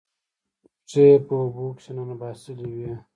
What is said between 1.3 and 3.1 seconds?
اوبو کې ننباسلې وې